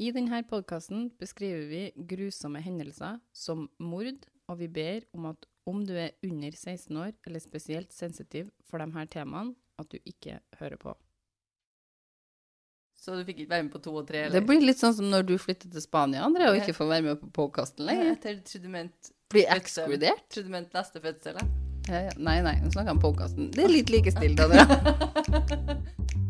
[0.00, 5.82] I denne podkasten beskriver vi grusomme hendelser som mord, og vi ber om at om
[5.84, 10.38] du er under 16 år eller spesielt sensitiv for de her temaene, at du ikke
[10.56, 10.94] hører på.
[12.96, 14.24] Så du fikk ikke være med på to og tre?
[14.32, 17.06] Det blir litt sånn som når du flytter til Spania, André, og ikke får være
[17.10, 18.16] med på podkasten lenger.
[18.24, 18.88] Trodde
[19.32, 20.24] Blir ekskludert.
[20.32, 21.44] Trodde du mente neste fødsel.
[21.92, 22.16] Ja, ja.
[22.16, 23.52] Nei, nei, nå snakker jeg om podkasten.
[23.52, 26.20] Det er litt likestilt, André.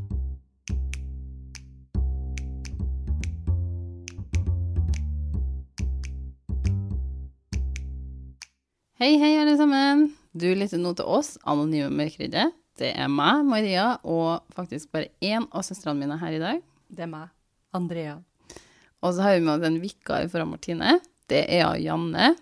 [9.01, 10.03] Hei, hei, alle sammen.
[10.37, 12.43] Du lytter nå til oss, Anonyme Mørkeredde.
[12.77, 16.61] Det er meg, Maria, og faktisk bare én av søstrene mine her i dag.
[16.93, 17.31] Det er meg.
[17.73, 18.19] Andrea.
[19.01, 20.99] Og så har vi med oss en vikar fra Martine.
[21.33, 22.35] Det er ja, Janne.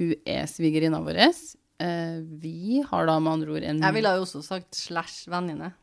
[0.00, 1.20] Hun er svigerinna vår.
[1.20, 2.16] Eh,
[2.48, 5.74] vi har da med andre ord en Jeg ville jo også sagt slash venninne.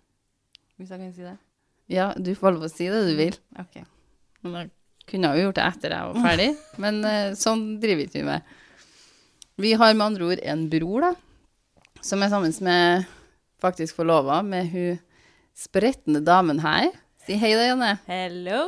[0.81, 1.39] Hvis jeg kan si det.
[1.93, 3.37] Ja, du får lov å si det du vil.
[3.61, 3.83] Ok.
[4.41, 4.69] Men da
[5.05, 8.31] kunne jeg jo gjort det etter jeg var ferdig, men eh, sånn driver ikke vi
[8.33, 8.57] med.
[9.57, 11.07] Vi har med andre ord en bror, da,
[12.05, 13.07] som er sammen med
[13.57, 14.99] faktisk forlova med hun
[15.57, 16.91] spretne damen her.
[17.25, 17.95] Si hei da, Janne.
[18.05, 18.59] Hello!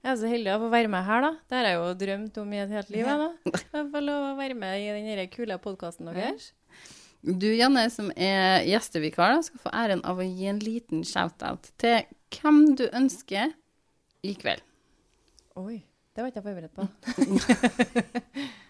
[0.00, 1.30] Jeg er så heldig å få være med her, da.
[1.44, 3.12] Det har jeg jo drømt om i et helt liv.
[3.12, 3.28] da.
[3.76, 6.48] Jeg får lov å være med i den kule podkasten deres.
[7.20, 11.74] Du, Janne, som er gjestevikar, da, skal få æren av å gi en liten shout-out
[11.76, 12.08] til
[12.40, 13.52] hvem du ønsker
[14.24, 14.64] i kveld.
[15.60, 15.82] Oi,
[16.16, 18.48] det var ikke jeg forberedt på.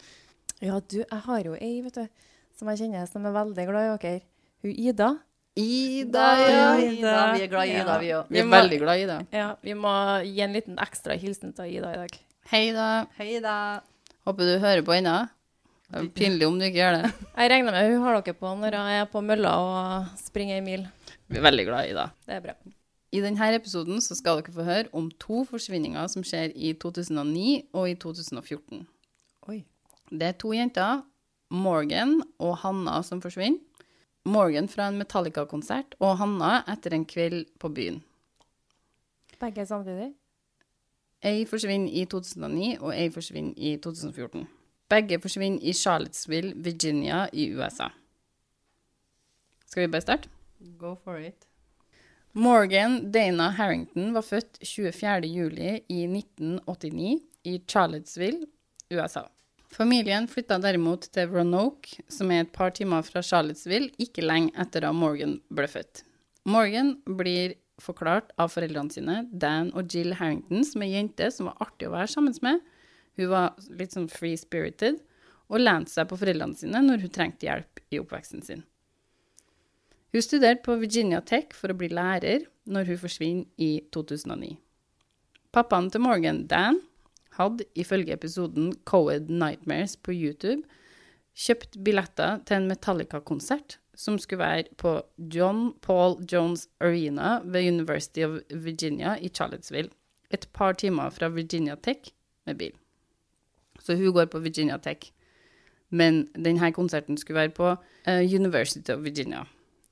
[0.64, 2.08] ja, du, jeg har jo ei, vet du,
[2.58, 4.20] som jeg kjenner som er veldig glad i dere.
[4.64, 5.08] Hun Ida.
[5.54, 6.62] Ida, ja.
[6.82, 8.30] Ida, vi er glad i Ida, vi òg.
[8.32, 9.18] Vi er må- veldig glad i Ida.
[9.30, 9.92] Ja, vi må
[10.24, 12.16] gi en liten ekstra hilsen til Ida i dag.
[12.50, 12.88] Hei da.
[13.18, 13.56] Hei da.
[14.26, 15.28] Håper du hører på ennå.
[16.16, 17.10] Pinlig om du ikke gjør det.
[17.38, 20.64] Jeg regner med hun har dere på når jeg er på mølla og springer ei
[20.64, 20.86] mil.
[21.30, 22.06] Vi er veldig glad i Ida.
[22.26, 22.54] Det er bra.
[23.14, 27.68] I denne episoden så skal dere få høre om to forsvinninger som skjer i 2009
[27.76, 28.82] og i 2014.
[29.52, 29.60] Oi.
[30.10, 31.02] Det er to jenter,
[31.50, 33.60] Morgan og Hanna, som forsvinner.
[34.24, 37.98] Morgan fra en Metallica-konsert og Hanna etter en kveld på byen.
[39.40, 40.14] Begge samtidig?
[41.24, 44.46] Ei forsvinner i 2009, og ei forsvinner i 2014.
[44.88, 47.88] Begge forsvinner i Charlottesville, Virginia i USA.
[49.66, 50.28] Skal vi bare starte?
[50.78, 51.48] Go for it.
[52.32, 55.26] Morgan Dana Harrington var født 24.
[55.26, 58.46] juli i 1989 i Charlottesville,
[58.92, 59.20] USA.
[59.74, 64.84] Familien flytta derimot til Roanoke, som er et par timer fra Charlottesville, ikke lenge etter
[64.84, 66.04] da Morgan ble født.
[66.46, 71.58] Morgan blir forklart av foreldrene sine, Dan og Jill Harrington, som er jente som var
[71.64, 72.62] artig å være sammen med.
[73.18, 75.02] Hun var litt sånn free-spirited,
[75.50, 78.62] og lente seg på foreldrene sine når hun trengte hjelp i oppveksten sin.
[80.14, 84.54] Hun studerte på Virginia Tech for å bli lærer når hun forsvinner i 2009.
[85.54, 86.78] Pappaen til Morgan, Dan,
[87.38, 90.62] hadde ifølge episoden Coed Nightmares på YouTube
[91.34, 94.96] kjøpt billetter til en Metallica-konsert som skulle være på
[95.34, 99.90] John Paul Jones Arena ved University of Virginia i Charlottesville,
[100.30, 102.10] et par timer fra Virginia Tech
[102.46, 102.72] med bil.
[103.78, 105.12] Så hun går på Virginia Tech,
[105.90, 109.44] men denne konserten skulle være på eh, University of Virginia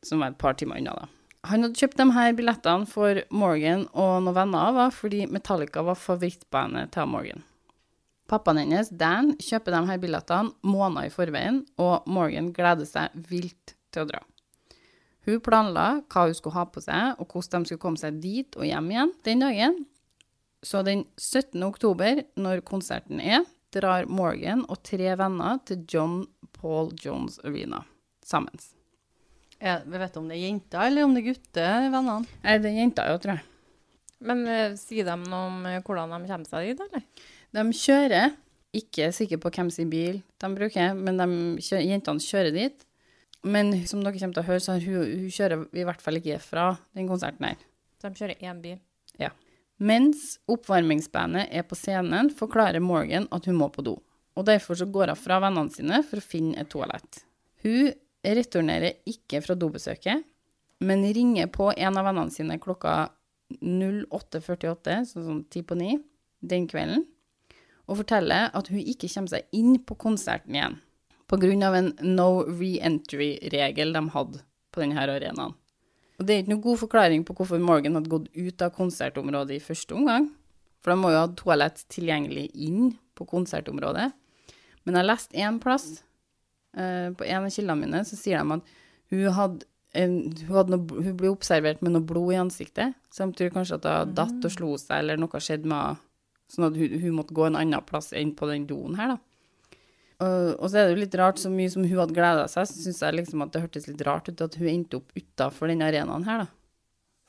[0.03, 0.95] som var et par timer unna.
[0.99, 1.07] da.
[1.51, 5.83] Han hadde kjøpt de her billettene for Morgan og noen venner av henne, fordi Metallica
[5.83, 7.43] var favorittbandet til Morgan.
[8.31, 13.75] Pappaen hennes, Dan, kjøper de her billettene måneder i forveien, og Morgan gleder seg vilt
[13.93, 14.21] til å dra.
[15.27, 18.59] Hun planla hva hun skulle ha på seg, og hvordan de skulle komme seg dit
[18.59, 19.81] og hjem igjen den dagen.
[20.63, 21.59] Så den 17.
[21.67, 23.43] oktober, når konserten er,
[23.75, 26.21] drar Morgan og tre venner til John
[26.55, 27.83] Paul Jones Arena
[28.27, 28.55] sammen.
[29.63, 32.39] Ja, vi vet om det er jenter eller om det er gutter, vennene.
[32.43, 33.45] Nei, det er jenter, jo, tror jeg.
[34.27, 37.05] Men uh, sier de noe om eh, hvordan de kommer seg dit, eller?
[37.55, 38.35] De kjører,
[38.75, 41.29] ikke sikker på hvem sin bil de bruker, men de
[41.63, 42.87] kjører, jentene kjører dit.
[43.43, 46.19] Men som dere kommer til å høre, så har hun, hun kjører i hvert fall
[46.19, 47.59] ikke fra den konserten her.
[48.01, 48.79] Så De kjører én bil.
[49.21, 49.31] Ja.
[49.83, 53.97] Mens oppvarmingsbandet er på scenen, forklarer Morgan at hun må på do.
[54.39, 57.23] Og derfor så går hun fra vennene sine for å finne et toalett.
[57.67, 57.93] Hun
[58.23, 60.23] returnerer ikke fra dobesøket,
[60.83, 63.11] men ringer på en av vennene sine klokka
[63.61, 65.97] 08.48, sånn som ti på ni,
[66.41, 67.05] den kvelden,
[67.91, 70.79] og forteller at hun ikke kommer seg inn på konserten igjen,
[71.33, 74.43] av en no re-entry-regel de hadde
[74.73, 75.55] på denne arenaen.
[76.21, 79.57] Og det er ikke noen god forklaring på hvorfor Morgan hadde gått ut av konsertområdet
[79.57, 80.29] i første omgang,
[80.83, 84.11] for de må jo ha toalett tilgjengelig inn på konsertområdet.
[84.85, 86.03] Men jeg leste én plass,
[86.75, 88.63] på en av kildene mine, så sier de at
[89.13, 90.15] hun hadde hun,
[90.49, 93.85] hadde noe, hun ble observert med noe blod i ansiktet, så de tror kanskje at
[93.91, 95.99] hun datt og slo seg, eller noe skjedde med henne
[96.53, 99.19] sånn at hun, hun måtte gå en annen plass enn på den doen her, da.
[100.23, 102.69] Og, og så er det jo litt rart, så mye som hun hadde gleda seg,
[102.69, 105.69] så syns jeg liksom at det hørtes litt rart ut at hun endte opp utafor
[105.73, 106.51] den arenaen her, da.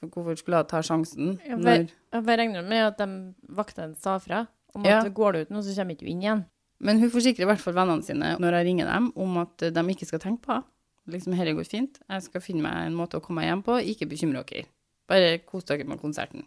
[0.04, 1.38] For hvorfor skulle hun ta sjansen?
[1.48, 3.08] Ja, vel- Jeg bare regner med at de
[3.56, 4.46] vaktene sa fra
[4.76, 5.00] om Ja.
[5.02, 6.46] at går du ut nå, så kommer ikke du inn igjen.
[6.84, 9.84] Men hun forsikrer i hvert fall vennene sine når jeg ringer dem, om at de
[9.94, 10.70] ikke skal tenke på henne.
[11.12, 11.98] Liksom, dette går fint.
[12.08, 13.76] Jeg skal finne meg en måte å komme meg hjem på.
[13.92, 14.70] Ikke bekymre dere.
[15.12, 16.46] Bare kos dere med konserten.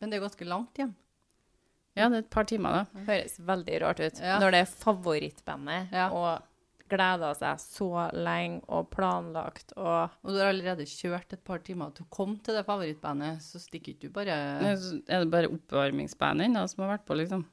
[0.00, 0.90] Men det er ganske langt hjem.
[1.96, 3.00] Ja, det er et par timer, da.
[3.08, 4.20] Høres veldig rart ut.
[4.20, 4.36] Ja.
[4.42, 6.10] Når det er favorittbandet, Ja.
[6.12, 6.44] og
[6.88, 11.90] gleda seg så lenge og planlagt og Og du har allerede kjørt et par timer
[11.94, 15.30] til å komme til det favorittbandet, så stikker ikke du bare Nei, så Er det
[15.30, 17.44] bare oppvarmingsbandet som har vært på, liksom?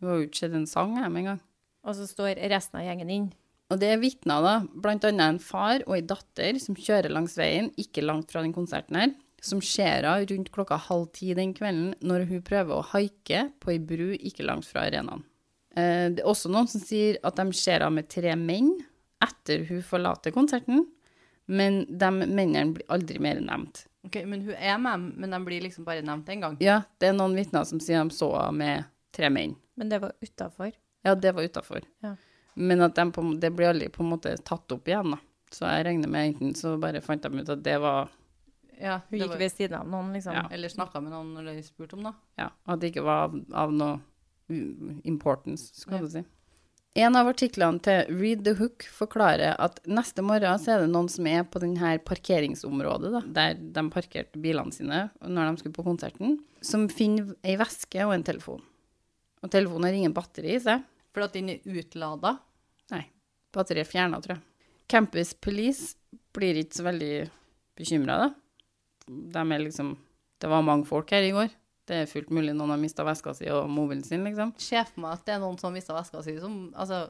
[0.00, 1.40] Du har jo ikke sett en sang jeg, med en gang.
[1.86, 3.28] Og så står resten av gjengen inn.
[3.70, 7.34] Og det er vitner, da, blant annet en far og ei datter som kjører langs
[7.38, 11.52] veien, ikke langt fra den konserten her, som ser henne rundt klokka halv ti den
[11.54, 15.24] kvelden når hun prøver å haike på ei bru ikke langt fra arenaen.
[15.76, 18.72] Eh, Det er også noen som sier at de ser henne med tre menn
[19.22, 20.86] etter hun forlater konserten,
[21.46, 23.84] men de mennene blir aldri mer nevnt.
[24.06, 26.56] Ok, men hun er med, men de blir liksom bare nevnt én gang.
[26.62, 28.84] Ja, det er noen vitner som sier de så henne med
[29.14, 29.56] tre menn.
[29.76, 30.70] Men det var utafor.
[31.06, 31.86] Ja, det var utafor.
[32.04, 32.14] Ja.
[32.56, 35.18] Men at de på, det blir aldri på en måte tatt opp igjen, da.
[35.54, 38.08] Så jeg regner med enten så bare fant de ut at det var
[38.76, 40.34] Ja, Hun gikk var- ved siden av noen, liksom.
[40.36, 40.48] Ja.
[40.52, 42.12] Eller snakka med noen de spurte om det.
[42.36, 44.00] Ja, at det ikke var av, av noe
[45.04, 46.00] importance, skal Ja.
[46.02, 46.24] du si.
[46.96, 51.08] En av artiklene til Read the Hook forklarer at neste morgen så er det noen
[51.10, 55.84] som er på denne parkeringsområdet, da, der de parkerte bilene sine når de skulle på
[55.84, 58.62] konserten, som finner ei veske og en telefon.
[59.42, 60.82] Og telefonen har ingen batteri i seg.
[61.16, 62.34] For at den er utlada.
[62.92, 63.06] Nei,
[63.56, 64.42] batteriet er fjerna, tror jeg.
[64.92, 65.94] Campus Police
[66.36, 67.12] blir ikke så veldig
[67.80, 68.28] bekymra, da.
[69.08, 69.94] De er liksom
[70.42, 71.48] Det var mange folk her i går.
[71.88, 74.52] Det er fullt mulig noen har mista veska si og mobilen sin, liksom.
[74.60, 77.06] Se for meg at det er noen som har mista veska si som Altså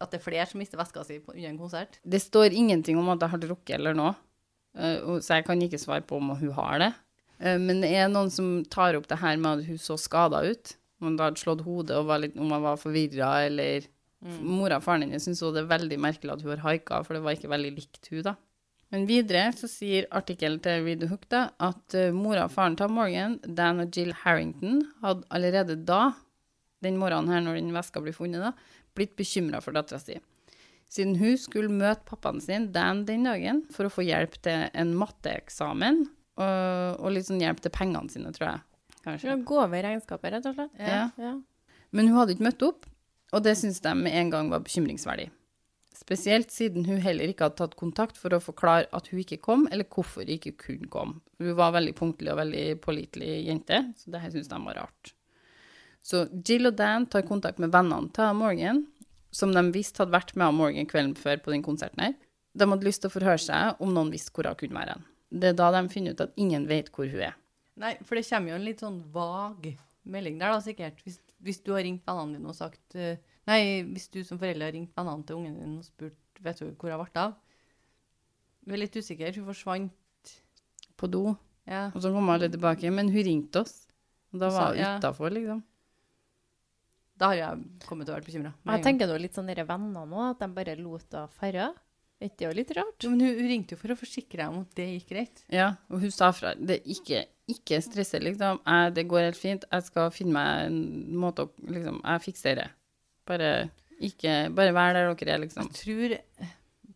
[0.00, 1.98] at det er flere som mister veska si på- under en konsert.
[2.08, 4.14] Det står ingenting om at jeg har drukket eller noe,
[4.78, 6.94] eh, så jeg kan ikke svare på om hun har det.
[7.40, 10.40] Eh, Men det er noen som tar opp det her med at hun så skada
[10.48, 10.76] ut.
[11.00, 13.88] Om hun hadde slått hodet og var litt, om hun var forvirra, eller
[14.20, 17.22] Mora og faren hennes syntes det er veldig merkelig at hun har haika, for det
[17.24, 18.34] var ikke veldig likt hun da.
[18.92, 22.90] Men videre så sier artikkelen til the Hook da, at eh, mora og faren til
[22.92, 26.10] Morgan, Dan og Jill Harrington, hadde allerede da,
[26.84, 28.52] den morgenen her når den veska blir funnet da,
[28.98, 30.18] blitt bekymra for dattera si.
[30.90, 34.96] Siden hun skulle møte pappaen sin, Dan, den dagen, for å få hjelp til en
[34.98, 36.02] matteeksamen,
[36.40, 38.66] og, og litt sånn hjelp til pengene sine, tror jeg.
[39.04, 39.36] Kanskje.
[39.48, 40.72] gå over regnskapet, rett og slett.
[40.78, 41.08] Ja.
[41.16, 41.34] ja.
[41.90, 42.88] Men hun hadde ikke møtt opp,
[43.34, 45.30] og det syntes de med en gang var bekymringsverdig.
[46.00, 49.66] Spesielt siden hun heller ikke hadde tatt kontakt for å forklare at hun ikke kom,
[49.70, 51.20] eller hvorfor hun ikke kunne komme.
[51.42, 55.12] Hun var veldig punktlig og veldig pålitelig jente, så det her syntes de var rart.
[56.00, 58.84] Så Jill og Dan tar kontakt med vennene til Morgan,
[59.30, 62.16] som de visste hadde vært med Morgan kvelden før på den konserten her.
[62.56, 64.96] De hadde lyst til å forhøre seg om noen visste hvor hun kunne være.
[65.30, 67.36] Det er da de finner ut at ingen vet hvor hun er.
[67.80, 69.70] Nei, for det kommer jo en litt sånn vag
[70.10, 71.00] melding der, da, sikkert.
[71.06, 74.68] Hvis, hvis du har ringt vennene dine og sagt eh, Nei, hvis du som forelder
[74.68, 77.38] har ringt vennene til ungen din og spurt vet du hvor hun ble av.
[78.68, 79.32] Vi er litt usikre.
[79.36, 80.34] Hun forsvant.
[81.00, 81.32] På do,
[81.64, 81.86] Ja.
[81.94, 83.86] og så kom alle tilbake, men hun ringte oss.
[84.34, 84.90] Og da var hun ja.
[84.98, 85.62] utafor, liksom.
[87.16, 88.52] Da har jeg kommet til å være bekymra.
[88.68, 91.70] Jeg tenker nå litt sånn dere vennene nå, at de bare lot henne ferde.
[92.20, 92.96] Er det jo litt rart?
[93.00, 95.42] Jo, men hun, hun ringte jo for å forsikre deg om at det gikk greit.
[95.52, 96.52] Ja, og hun sa fra.
[96.58, 98.60] Det er ikke, ikke stresse, liksom.
[98.66, 99.64] Jeg, det går helt fint.
[99.72, 102.66] Jeg skal finne meg en måte å Liksom, jeg fikser det.
[103.28, 103.52] Bare
[104.00, 105.70] ikke Bare vær der dere er, liksom.
[105.70, 106.16] Jeg tror,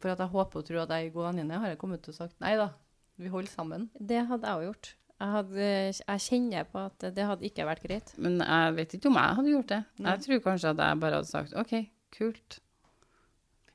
[0.03, 2.13] for at jeg håper og tror at jeg er god venninne, har jeg kommet til
[2.13, 2.69] å sagt nei da.
[3.21, 3.89] Vi holder sammen.
[3.95, 4.93] Det hadde jeg jo gjort.
[5.15, 5.67] Jeg, hadde,
[6.03, 8.13] jeg kjenner på at det hadde ikke vært greit.
[8.21, 9.81] Men jeg vet ikke om jeg hadde gjort det.
[9.97, 10.15] Nei.
[10.17, 11.75] Jeg tror kanskje at jeg bare hadde sagt OK,
[12.17, 12.59] kult.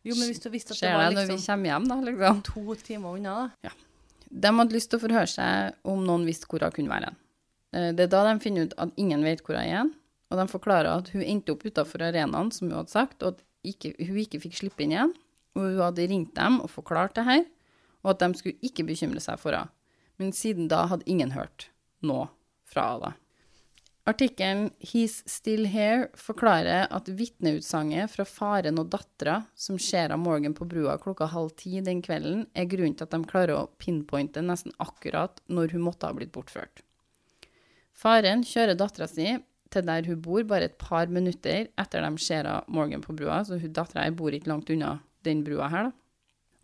[0.08, 1.96] Jo, men hvis du visste at det var det når vi liksom kommer hjem, da,
[2.08, 2.41] liksom?
[2.48, 3.72] to timer unna, da.
[4.29, 7.10] De hadde lyst til å forhøre seg om noen visste hvor hun kunne være.
[7.74, 9.94] Eh, Det er da de finner ut at ingen vet hvor hun er igjen,
[10.29, 13.44] og de forklarer at hun endte opp utafor arenaen, som hun hadde sagt, og at
[13.65, 15.13] ikke, hun ikke fikk slippe inn igjen.
[15.58, 17.44] Og hun hadde ringt dem og forklart det her,
[18.06, 19.74] og at de skulle ikke bekymre seg for henne.
[20.20, 21.70] Men siden da hadde ingen hørt
[22.06, 22.29] noe
[22.70, 23.15] fra henne.
[24.10, 30.56] Artikkelen 'He's Still Here' forklarer at vitneutsagnet fra faren og dattera som ser av Morgan
[30.58, 34.42] på brua klokka halv ti den kvelden, er grunnen til at de klarer å pinpointe
[34.42, 36.82] nesten akkurat når hun måtte ha blitt bortført.
[37.94, 39.28] Faren kjører dattera si
[39.70, 43.44] til der hun bor, bare et par minutter etter de ser av Morgan på brua,
[43.46, 45.92] så hun dattera bor ikke langt unna den brua her, da.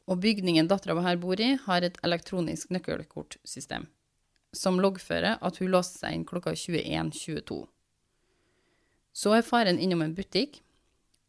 [0.10, 3.86] Og bygningen dattera her bor i, har et elektronisk nøkkelkortsystem
[4.56, 7.66] som loggfører at hun låste seg inn klokka 21.22.
[9.16, 10.62] Så er faren innom en butikk,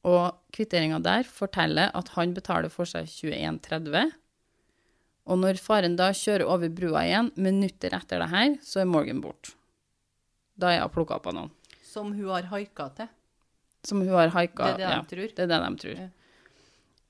[0.06, 4.12] og kvitteringa der forteller at han betaler for seg 21,30.
[5.26, 9.18] Og når faren da kjører over brua igjen, minutter etter det her, så er Morgan
[9.24, 9.56] borte.
[10.56, 11.50] Da er hun plukka opp av noen.
[11.82, 13.10] Som hun har haika til.
[13.86, 14.68] Som hun har Det haika.
[14.70, 15.26] er det ja, de tror.
[15.34, 15.98] det er det de tror.
[16.04, 16.08] Ja.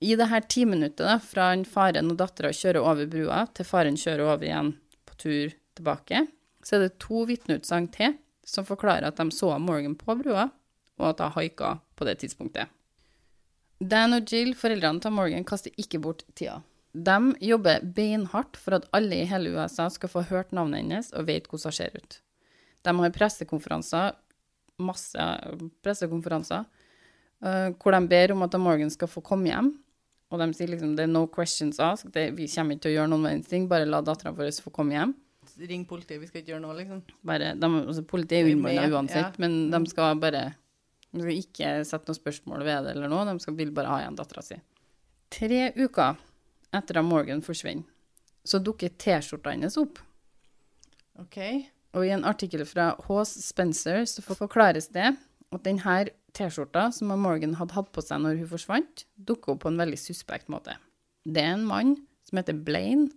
[0.06, 4.24] I det her timinuttet da, fra faren og dattera kjører over brua, til faren kjører
[4.28, 4.74] over igjen
[5.08, 6.26] på tur tilbake,
[6.64, 8.16] så er det to vitneutsagn til
[8.46, 10.48] som forklarer at de så Morgan på brua,
[10.96, 12.70] og at hun haika på det tidspunktet.
[13.80, 16.62] Dan og Jill, foreldrene til Morgan, kaster ikke bort tida.
[16.96, 21.26] De jobber beinhardt for at alle i hele USA skal få hørt navnet hennes og
[21.28, 22.20] vet hvordan hun ser ut.
[22.86, 24.14] De har pressekonferanser,
[24.80, 25.26] masse
[25.84, 26.64] pressekonferanser,
[27.44, 29.74] eh, hvor de ber om at Morgan skal få komme hjem.
[30.32, 33.12] Og de sier liksom det er no questions asked, vi kommer ikke til å gjøre
[33.12, 35.14] noen verdens ting, bare la dattera vår få komme hjem.
[35.56, 37.02] Ring politiet, vi skal ikke gjøre noe, liksom.
[37.26, 39.40] Bare, de, altså, politiet er jo er uansett, ja.
[39.40, 40.42] men de skal bare
[41.14, 44.02] De skal ikke sette noe spørsmål ved det eller noe, de skal, vil bare ha
[44.02, 44.58] igjen dattera si.
[45.32, 46.18] Tre uker
[46.76, 47.86] etter at Morgan forsvinner,
[48.46, 50.02] så dukker T-skjorta hennes opp.
[51.22, 51.38] OK.
[51.96, 55.96] Og i en artikkel fra Haas Spencer så forklares det at denne
[56.36, 59.98] T-skjorta som Morgan hadde hatt på seg når hun forsvant, dukker opp på en veldig
[60.00, 60.76] suspekt måte.
[61.24, 61.96] Det er en mann
[62.28, 63.08] som heter Blaine,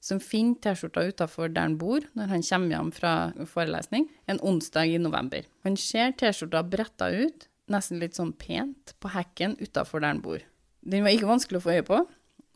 [0.00, 3.12] som finner T-skjorta utafor der han bor, når han kommer hjem fra
[3.50, 5.46] forelesning, en onsdag i november.
[5.66, 10.44] Han ser T-skjorta bretta ut, nesten litt sånn pent, på hekken utafor der han bor.
[10.88, 12.02] Den var ikke vanskelig å få øye på,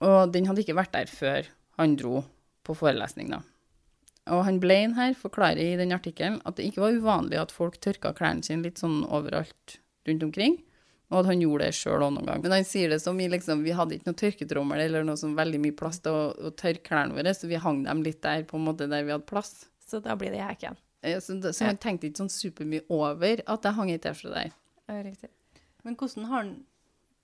[0.02, 1.48] og den hadde ikke vært der før
[1.80, 2.22] han dro
[2.66, 3.42] på forelesning, da.
[4.30, 7.80] Og han Blaine her forklarer i den artikkelen at det ikke var uvanlig at folk
[7.82, 10.60] tørka klærne sine litt sånn overalt rundt omkring,
[11.12, 12.40] og at han gjorde det sjøl òg noen gang.
[12.42, 15.34] Men han sier det som i liksom Vi hadde ikke noe tørketrommel eller noe sånn
[15.36, 18.42] veldig mye plass til å, å tørke klærne våre, så vi hang dem litt der
[18.48, 19.66] på en måte der vi hadde plass.
[19.84, 20.80] Så da blir det hekken.
[21.04, 24.34] Eh, Så, det- så han tenkte ikke sånn supermye over at jeg hang ei T-skjorte
[24.34, 24.52] der.
[24.88, 25.28] Ja, riktig.
[25.84, 26.52] Men hvordan har han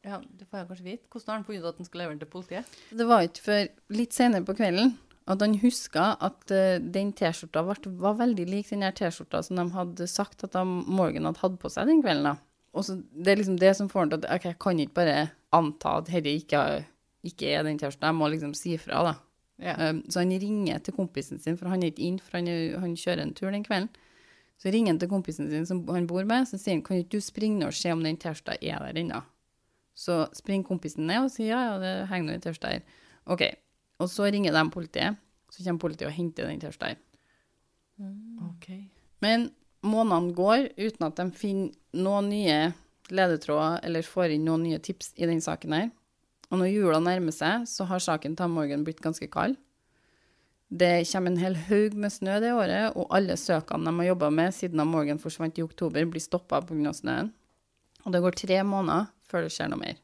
[0.05, 1.09] Ja, det får jeg kanskje vite.
[1.11, 2.65] Hvordan har han funnet ut at han skal levere den til politiet?
[2.95, 3.69] Det var ikke før
[3.99, 4.93] litt senere på kvelden
[5.29, 10.07] at han huska at uh, den T-skjorta var veldig lik den T-skjorta som de hadde
[10.09, 12.25] sagt at Morgan hadde hatt på seg den kvelden.
[12.31, 12.37] da.
[12.77, 14.95] Og så Det er liksom det som får han til at okay, jeg kan ikke
[14.95, 16.85] bare anta at dette ikke,
[17.25, 19.15] ikke er den T-skjorta, jeg må liksom si fra, da.
[19.59, 19.91] Yeah.
[19.91, 22.47] Um, så han ringer til kompisen sin, for han er ikke inn, for han,
[22.79, 23.89] han kjører en tur den kvelden.
[24.59, 27.17] Så ringer han til kompisen sin som han bor med, så sier han, kan ikke
[27.17, 29.23] du springe og se om den T-skjorta er der ennå?
[29.99, 33.03] Så springer kompisen ned og sier, ja, ja, det henger noe i T-skjorta her.
[33.27, 33.45] Ok,
[33.99, 35.19] og så ringer de politiet,
[35.51, 36.95] så kommer politiet og henter den T-skjorta
[37.99, 38.39] Mm.
[38.55, 38.85] Okay.
[39.19, 39.49] Men
[39.89, 42.59] månedene går uten at de finner noen nye
[43.09, 45.89] ledetråder eller får inn noen nye tips i den saken her.
[46.49, 49.57] Og når jula nærmer seg, så har saken til Morgan blitt ganske kald.
[50.69, 54.29] Det kommer en hel haug med snø det året, og alle søkene de har jobba
[54.31, 56.93] med siden Morgan forsvant i oktober, blir stoppa pga.
[56.93, 57.33] snøen.
[58.05, 59.97] Og det går tre måneder før det skjer noe mer.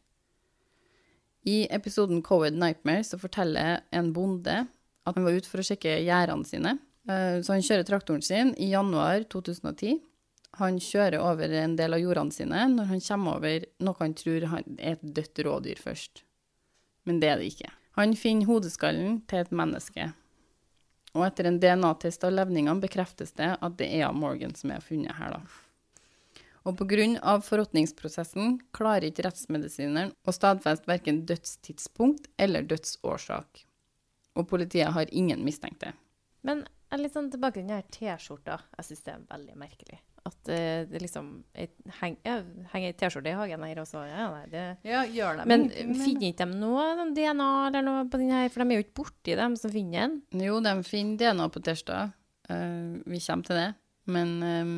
[1.45, 4.65] I episoden Covid Nightmare så forteller en bonde
[5.05, 6.79] at han var ute for å sjekke gjerdene sine.
[7.09, 10.01] Eh, Så han kjører traktoren sin i januar 2010.
[10.61, 14.47] Han kjører over en del av jordene sine når han kommer over noe han tror
[14.47, 16.23] er et dødt rådyr først.
[17.05, 17.73] Men det er det ikke.
[17.99, 20.13] Han finner hodeskallen til et menneske.
[21.15, 25.15] Og etter en DNA-test av levningene bekreftes det at det er Morgan som er funnet
[25.15, 25.43] her, da.
[26.65, 27.37] Og pga.
[27.45, 33.67] forråtningsprosessen klarer ikke rettsmedisineren å stadfeste verken dødstidspunkt eller dødsårsak.
[34.35, 35.93] Og politiet har ingen mistenkte.
[36.43, 38.59] Men jeg er litt sånn tilbake til den her T-skjorta.
[38.79, 39.97] Jeg syns det er veldig merkelig.
[40.25, 41.31] At uh, det liksom
[41.99, 44.05] heng, henger ei T-skjorte i hagen her også.
[44.07, 44.63] Ja, nei, det.
[44.87, 45.49] Ja, gjør det.
[45.51, 48.47] Men finner ikke de noe sånn DNA eller noe på den her?
[48.55, 50.45] For de er jo ikke borti dem som finner den.
[50.47, 52.15] Jo, de finner DNA på tirsdag.
[52.47, 53.71] Uh, vi kommer til det.
[54.15, 54.71] Men eh,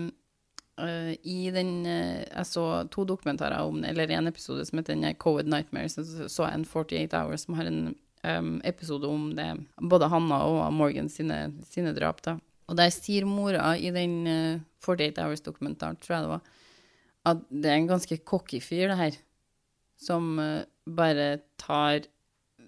[0.82, 5.12] uh, i den eh, Jeg så to dokumentarer om det, eller en episode som heter
[5.20, 5.99] Covid Nightmares.
[5.99, 9.50] Så så jeg en 48 Hours som har en em, episode om det.
[9.80, 12.23] Både Hanna og Morgan sine, sine drap.
[12.25, 12.38] da.
[12.66, 16.52] Og der sier mora i den uh, 48 Hours-dokumentaren, tror jeg det var,
[17.26, 19.18] at det er en ganske cocky fyr, det her.
[19.99, 22.06] Som uh, bare tar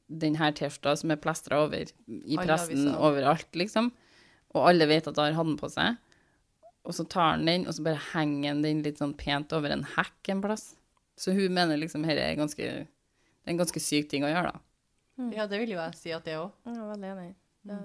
[0.08, 3.90] den her T-skjorta som er plastra over i pressen overalt, liksom.
[4.56, 5.98] Og alle vet at han har den på seg.
[6.88, 9.74] Og så tar han den, og så bare henger han den litt sånn pent over
[9.74, 10.70] en hekk en plass.
[11.18, 14.52] Så hun mener liksom her er ganske Det er en ganske syk ting å gjøre,
[14.54, 14.62] da.
[15.34, 16.54] Ja, det vil jo jeg si at det òg.
[16.68, 17.28] Jeg er veldig enig.
[17.66, 17.78] Det,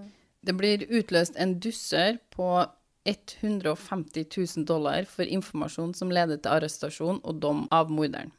[0.44, 2.66] Det blir utløst en dusser på
[3.10, 8.32] 150 000 dollar for informasjon som leder til arrestasjon og dom av morderen.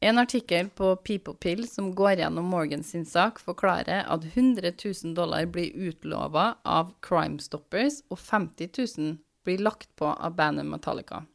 [0.00, 5.12] En artikkel på People Pill som går gjennom Morgan sin sak, forklarer at 100 000
[5.14, 11.26] dollar blir utlova av Crime Stoppers, og 50 000 blir lagt på av bandet Metallica.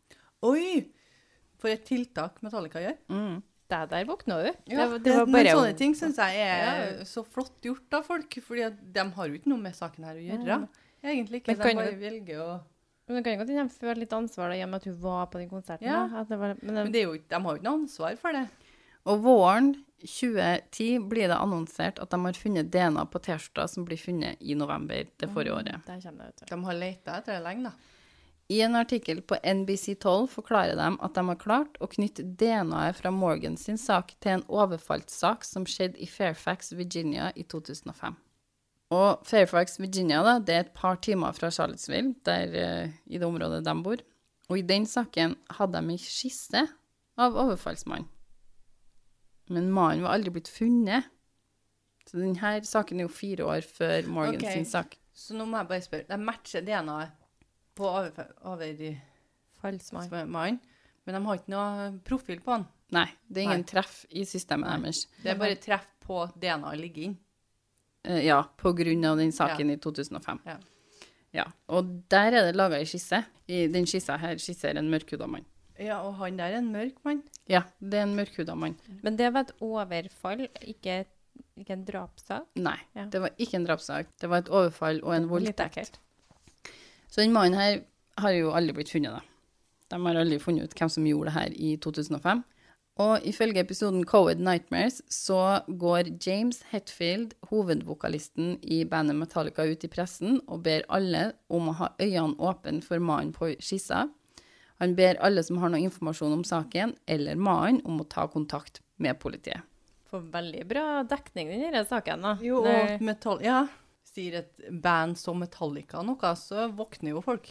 [0.42, 0.96] Oi!
[1.66, 2.98] for et tiltak Metallica gjør.
[3.10, 3.38] Mm.
[3.72, 4.50] Der, der våkna du.
[4.70, 6.60] Ja, det, det, men sånne ting syns jeg er
[7.00, 7.06] Ja.
[7.10, 10.22] så flott gjort av folk, fordi de har jo ikke noe med saken her å
[10.22, 10.58] gjøre.
[11.06, 11.56] Egentlig ikke.
[11.56, 12.50] Men De bare velger å
[13.08, 14.86] Men det kan jo godt hende de føler litt ansvar da, i og med at
[14.90, 15.86] hun var på den konserten.
[15.86, 16.08] Ja.
[16.10, 18.16] da, At det var, men, Men det er jo, de har jo ikke noe ansvar
[18.22, 18.46] for det.
[19.06, 23.98] Og våren 2010 blir det annonsert at de har funnet DNA på T-skjorta som blir
[24.02, 25.86] funnet i november det forrige året.
[25.86, 26.46] Mm, vet du.
[26.50, 27.95] De har leita etter det lenge, da.
[28.48, 33.10] I en artikkel på NBC12 forklarer de at de har klart å knytte DNA-et fra
[33.14, 38.20] Morgan sin sak til en overfallssak som skjedde i Fairfax, Virginia i 2005.
[38.94, 43.26] Og Fairfax, Virginia, da, det er et par timer fra Charlottesville, der, eh, i det
[43.26, 44.06] området de bor.
[44.50, 46.68] Og i den saken hadde de en skisse
[47.18, 48.12] av overfallsmannen.
[49.50, 51.10] Men mannen var aldri blitt funnet.
[52.06, 54.54] Så denne saken er jo fire år før Morgan okay.
[54.54, 55.00] sin sak.
[55.14, 56.10] Så nå må jeg bare spørre.
[56.10, 57.25] De matcher DNA-et
[57.76, 57.86] på
[59.64, 60.60] overfallsmannen,
[61.06, 62.66] men de har ikke noe profil på han.
[62.96, 63.70] Nei, det er ingen Nei.
[63.70, 64.78] treff i systemet Nei.
[64.86, 65.00] deres.
[65.24, 67.16] Det er bare treff på DNA-et ligger inn.
[68.06, 70.40] Eh, ja, på grunn av den saken i 2005.
[70.46, 70.58] Ja.
[71.36, 73.24] Ja, og der er det laga ei skisse.
[73.52, 75.44] I den skissa her skisserer en mørkhuda mann.
[75.82, 77.24] Ja, og han der er en mørk mann.
[77.52, 78.78] Ja, det er en mørkhuda mann.
[79.04, 81.02] Men det var et overfall, ikke,
[81.60, 82.46] ikke en drapssak.
[82.56, 83.06] Nei, Ja.
[83.12, 84.08] det var ikke en drapssak.
[84.22, 86.00] Det var et overfall og en voldtekt.
[87.16, 87.78] Så den mannen her
[88.20, 89.22] har jo aldri blitt funnet, da.
[89.94, 92.42] De har aldri funnet ut hvem som gjorde det her i 2005.
[93.06, 99.92] Og ifølge episoden COVID Nightmares så går James Hetfield, hovedvokalisten i bandet Metallica, ut i
[99.92, 104.10] pressen og ber alle om å ha øynene åpne for mannen på skissa.
[104.84, 108.82] Han ber alle som har noe informasjon om saken, eller mannen, om å ta kontakt
[109.00, 109.64] med politiet.
[110.12, 112.36] For veldig bra dekning, den denne saken, da.
[112.44, 113.40] Jo, og metall...
[113.44, 113.64] Ja,
[114.16, 117.50] sier et band som Metallica noe, så våkner jo folk.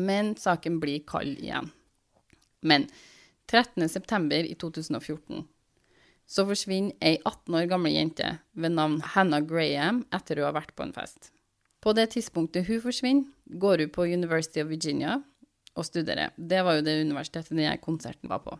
[0.00, 1.70] Men saken blir kald igjen.
[2.66, 2.88] Men
[3.50, 3.88] 13.
[3.88, 5.46] september i 2014
[6.30, 10.76] så forsvinner ei 18 år gamle jente ved navn Hannah Graham etter hun har vært
[10.78, 11.32] på en fest.
[11.82, 13.26] På det tidspunktet hun forsvinner,
[13.58, 15.16] går hun på University of Virginia
[15.74, 16.30] og studerer.
[16.36, 18.54] Det var jo det universitetet den konserten var på.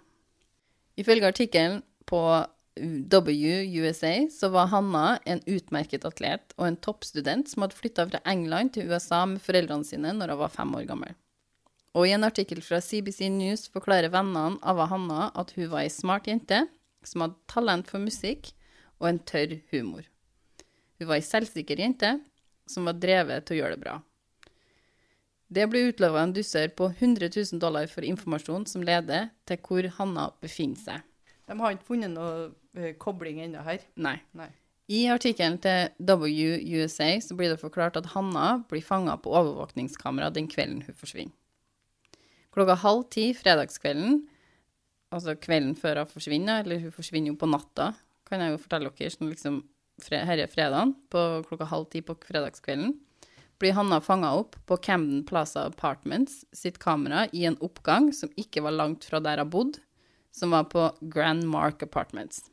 [0.99, 2.21] Ifølge artikkelen på
[2.79, 8.75] WUSA så var Hanna en utmerket atlet og en toppstudent som hadde flytta fra England
[8.75, 11.17] til USA med foreldrene sine når hun var fem år gammel.
[11.99, 15.91] Og i en artikkel fra CBC News forklarer vennene av Hanna at hun var ei
[15.91, 16.63] smart jente
[17.03, 18.53] som hadde talent for musikk
[19.01, 20.07] og en tørr humor.
[21.01, 22.15] Hun var ei selvsikker jente
[22.71, 23.99] som var drevet til å gjøre det bra.
[25.51, 29.89] Det ble utlova en dusør på 100 000 dollar for informasjon som leder til hvor
[29.97, 31.07] Hanna befinner seg.
[31.51, 32.53] De har ikke funnet noe
[33.03, 33.85] kobling ennå her.
[33.97, 34.19] Nei.
[34.37, 34.51] Nei.
[34.91, 40.49] I artikkelen til WUSA så blir det forklart at Hanna blir fanga på overvåkningskamera den
[40.51, 41.37] kvelden hun forsvinner.
[42.51, 44.25] Klokka halv ti fredagskvelden,
[45.15, 47.93] altså kvelden før hun forsvinner, eller hun forsvinner jo på natta,
[48.27, 49.63] kan jeg jo fortelle dere, sånn liksom
[50.09, 52.97] herre her er fredagen, på klokka halv ti på fredagskvelden,
[53.63, 58.65] blir Hanna fanga opp på Camden Plaza Apartments sitt kamera i en oppgang som ikke
[58.67, 59.85] var langt fra der hun bodde,
[60.35, 62.50] som var på Grand Mark Apartments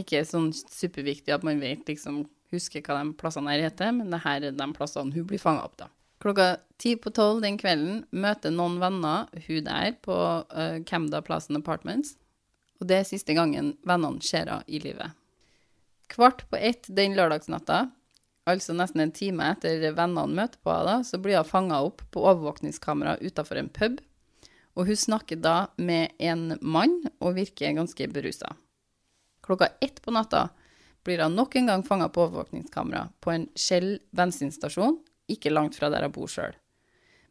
[0.00, 4.22] ikke sånn superviktig at man vet liksom, husker hva de plassene her heter, men det
[4.24, 5.90] her er de plassene hun blir fanga opp, da.
[6.24, 11.58] Klokka ti på tolv den kvelden møter noen venner hun der på uh, Camda Plassen
[11.58, 12.14] Apartments,
[12.80, 15.12] og det er siste gangen vennene ser henne i livet.
[16.08, 17.90] Kvart på ett den lørdagsnatta,
[18.48, 22.24] altså nesten en time etter vennene møter på henne, så blir hun fanga opp på
[22.24, 24.00] overvåkningskamera utafor en pub,
[24.74, 28.56] og hun snakker da med en mann og virker ganske berusa.
[29.44, 30.48] Klokka ett på natta
[31.04, 35.90] blir hun nok en gang fanga på overvåkningskamera på en Shell bensinstasjon, ikke langt fra
[35.92, 36.56] der hun bor sjøl.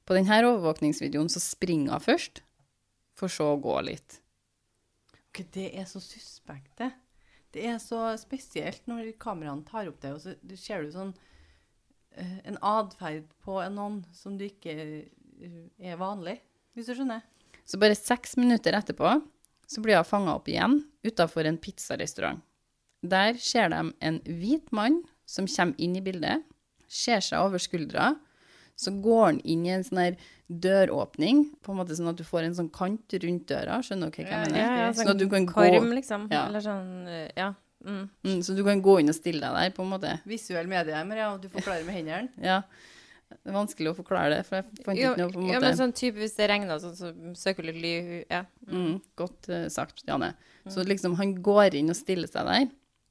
[0.05, 2.43] På denne overvåkningsvideoen så springer hun først,
[3.17, 4.19] for så å gå litt.
[5.31, 6.91] Okay, det er så suspekt, det.
[7.53, 11.13] Det er så spesielt når kameraene tar opp det, og så ser du sånn
[12.17, 16.39] eh, en atferd på en noen som du ikke eh, er vanlig,
[16.73, 17.25] hvis du skjønner.
[17.65, 19.15] Så bare seks minutter etterpå
[19.67, 22.41] så blir hun fanga opp igjen utafor en pizzarestaurant.
[23.03, 26.43] Der ser de en hvit mann som kommer inn i bildet,
[26.87, 28.13] ser seg over skuldra.
[28.79, 30.15] Så går han inn i en sånn her
[30.47, 33.79] døråpning, på en måte sånn at du får en sånn kant rundt døra.
[33.85, 34.59] Skjønner du hva jeg mener?
[34.59, 36.25] Ja, ja, Sånn at du kan gå karm, liksom.
[36.33, 36.47] Ja.
[36.47, 37.51] Eller sånn, eh, ja.
[37.83, 38.07] Mm.
[38.23, 40.15] mm, Så du kan gå inn og stille deg der, på en måte.
[40.29, 42.29] Visuell medie, Maria, og du forklarer med hendene.
[42.41, 42.61] Ja.
[43.43, 45.53] Det er vanskelig å forklare det, for jeg fant ikke noe på en måte.
[45.53, 47.93] ja, men sånn type hvis det regner, sånn så søker ly...
[48.29, 48.43] Ja.
[48.69, 50.33] mm, Godt uh, sagt, Janne.
[50.71, 52.67] Så liksom han går inn og stiller seg der.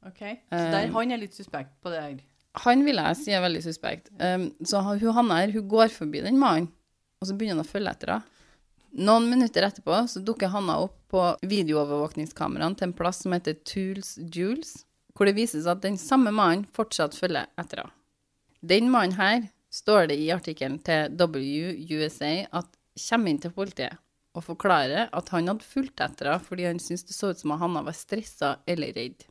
[0.08, 2.20] Ok, Så der, um, han er litt suspekt på det her.
[2.66, 4.10] Han vil jeg si er veldig suspekt.
[4.20, 6.68] Um, så han- hun Hanna her, hun går forbi den mannen,
[7.20, 8.28] og så begynner han å følge etter henne.
[8.92, 14.18] Noen minutter etterpå så dukker Hanna opp på videoovervåkningskameraene til en plass som heter Tools
[14.32, 14.84] Jules,
[15.16, 17.92] hvor det vises at den samme mannen fortsatt følger etter henne.
[18.62, 22.72] Den mannen her står det i artikkelen til WUSA at
[23.08, 23.96] kommer inn til politiet
[24.36, 27.54] og forklarer at han hadde fulgt etter henne fordi han syntes det så ut som
[27.54, 29.26] at Hanna var stressa eller redd.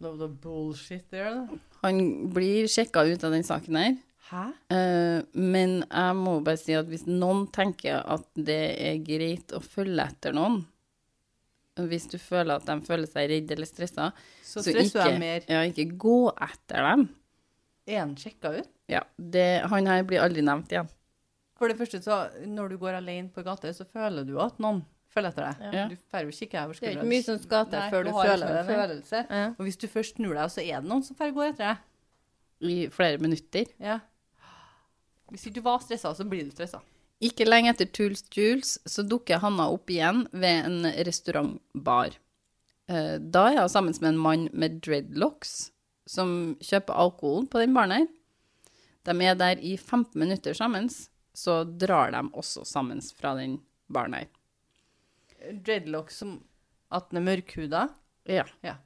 [0.00, 1.58] Love the bullshit there, da.
[1.84, 2.00] Han
[2.34, 3.94] blir sjekka ut av den saken her.
[4.26, 4.42] Hæ?
[4.72, 9.60] Uh, men jeg må bare si at hvis noen tenker at det er greit å
[9.64, 10.64] følge etter noen,
[11.76, 14.10] hvis du føler at de føler seg redd eller stressa,
[14.44, 15.44] Så så ikke, mer.
[15.48, 17.06] ja, ikke gå etter dem.
[17.86, 18.72] Er han sjekka ut?
[18.88, 20.88] Ja, det, han her blir aldri nevnt igjen.
[21.58, 24.82] For det første, så når du går alene på gata, så føler du at noen
[25.14, 25.74] følger etter deg.
[25.74, 25.84] Ja.
[25.88, 28.18] Du får jo kikke over Det er ikke mye som skal til før du du
[28.18, 28.64] føler det.
[28.68, 29.22] følelse.
[29.30, 29.46] Ja.
[29.56, 31.86] Og hvis du først snur deg, så er det noen som får gå etter deg.
[32.66, 33.72] I flere minutter.
[33.80, 33.98] Ja.
[35.32, 36.82] Hvis ikke du var stressa, så blir du stressa.
[37.24, 42.18] Ikke lenge etter Tools Jules så dukker Hanna opp igjen ved en restaurantbar.
[42.88, 45.70] Eh, Da er hun sammen med en mann med dreadlocks
[46.06, 48.06] som kjøper alkohol på den baren her.
[49.06, 50.88] De er der i 15 minutter sammen,
[51.36, 53.60] så drar de også sammen fra den
[53.92, 54.26] baren her.
[55.62, 56.40] Dreadlock som
[56.90, 57.86] at den er mørkhuda.
[58.26, 58.44] Ja.
[58.66, 58.76] Ja.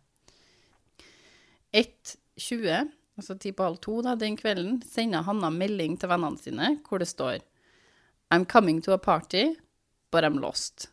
[1.72, 6.72] 1.20, altså ti på halv to da, den kvelden, sender Hanna melding til vennene sine
[6.88, 7.38] hvor det står
[8.34, 9.54] I'm coming to a party,
[10.12, 10.88] but I'm lost.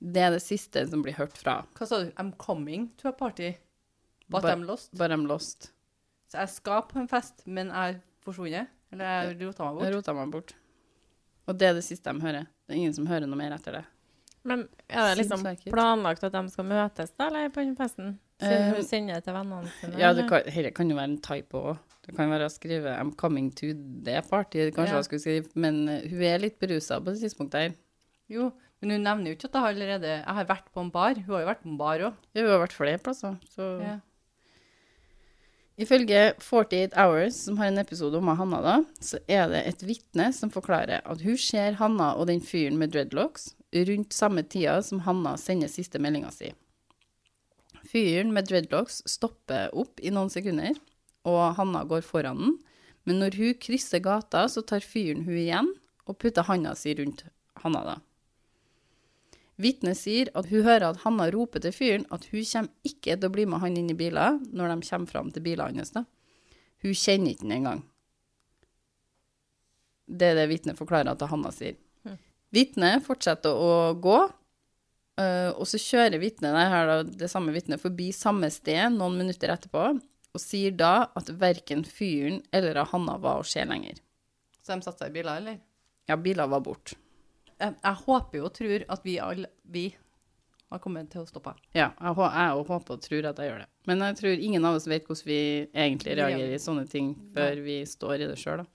[0.00, 1.62] Det er det siste som blir hørt fra.
[1.76, 2.12] Hva sa du?
[2.16, 3.52] I'm coming to a party,
[4.28, 4.92] but But- I'm lost.
[4.96, 5.72] But I'm lost.
[6.28, 8.68] Så jeg skal på en fest, men jeg forsvunnet.
[8.92, 9.94] Eller rota meg Jeg bort.
[9.98, 10.54] rota meg bort.
[11.48, 12.46] Og det er det siste de hører.
[12.68, 13.84] Det er ingen som hører noe mer etter det.
[14.48, 18.18] Men er det liksom planlagt at de skal møtes da, eller på den festen?
[18.40, 19.98] Siden Eh, hun sender det til vennene sine?
[19.98, 21.78] Ja, det kan, dette kan jo være en typo òg.
[22.06, 23.72] Det kan være å skrive 'I'm coming to
[24.04, 24.94] the party', kanskje Ja.
[24.94, 27.74] hun skulle skrive, men eh, hun er litt berusa på det tidspunktet her.
[28.30, 30.90] Jo, men hun nevner jo ikke at jeg har allerede Jeg har vært på en
[30.90, 31.14] bar.
[31.14, 32.14] Hun har jo vært på en bar òg.
[32.34, 34.00] Ja, hun har vært flere plasser, så Ja.
[35.78, 40.32] Ifølge 48 Hours, som har en episode om Hanna, da, så er det et vitne
[40.34, 43.52] som forklarer at hun ser Hanna og den fyren med dreadlocks
[43.86, 46.50] rundt samme tida som Hanna sender siste meldinga si.
[47.86, 50.74] Fyren med dreadlocks stopper opp i noen sekunder,
[51.28, 52.58] og Hanna går foran den.
[53.06, 55.70] Men når hun krysser gata, så tar fyren hun igjen
[56.08, 57.22] og putter handa si rundt
[57.62, 57.96] Hanna, da.
[59.58, 63.26] Vitnet sier at hun hører at Hanna roper til fyren at hun kommer ikke til
[63.26, 65.90] å bli med han inn i bilen når de kommer fram til bilen hans.
[65.96, 66.04] da.
[66.84, 67.82] Hun kjenner ikke den engang.
[70.08, 71.76] Det er det vitnet forklarer til Hanna sier.
[72.54, 74.18] Vitnet fortsetter å gå,
[75.20, 79.52] øh, og så kjører vitnet det, her, det samme vitnet forbi samme sted noen minutter
[79.52, 79.90] etterpå,
[80.32, 84.00] og sier da at verken fyren eller Hanna var å se lenger.
[84.62, 85.60] Så de satte seg i biler, eller?
[86.08, 86.96] Ja, bilen var borte.
[87.58, 89.88] Jeg, håper jo og tror at vi alle vi
[90.68, 91.54] har kommet til å stoppe.
[91.72, 93.68] Ja, jeg, jeg håper og tror at jeg gjør det.
[93.88, 95.40] Men jeg tror ingen av oss vet hvordan vi
[95.72, 98.68] egentlig reagerer i sånne ting før vi står i det sjøl, da.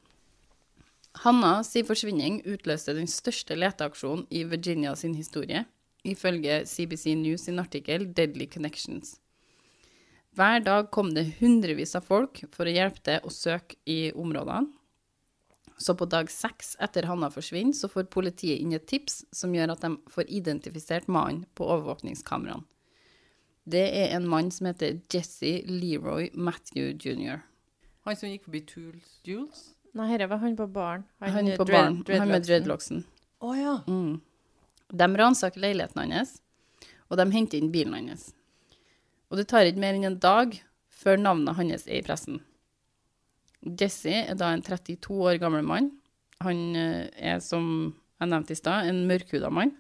[1.22, 5.62] Hanna sin forsvinning utløste den største leteaksjonen i Virginia sin historie,
[6.04, 9.20] ifølge CBC News sin artikkel 'Deadly Connections'.
[10.34, 14.74] Hver dag kom det hundrevis av folk for å hjelpe til å søke i områdene.
[15.84, 19.74] Så på dag seks etter Hanna forsvinner, så får politiet inn et tips som gjør
[19.74, 22.64] at de får identifisert mannen på overvåkningskameraene.
[23.64, 27.44] Det er en mann som heter Jesse Leroy Matthew jr.
[28.04, 29.62] Han som gikk forbi Tools Jules.
[29.96, 31.06] Nei, dette var han på baren.
[31.24, 33.04] Han han, på baren, han med dreadlocksen.
[33.40, 33.76] Å oh, ja.
[33.88, 34.18] Mm.
[34.92, 36.38] De ransaker leiligheten hans,
[37.08, 38.32] og de henter inn bilen hans.
[39.32, 40.58] Og det tar ikke mer enn en dag
[40.92, 42.42] før navnet hans er i pressen.
[43.64, 45.92] Jesse er da en 32 år gammel mann.
[46.44, 47.66] Han eh, er, som
[48.20, 49.74] jeg nevnte i stad, en mørkhuda mann.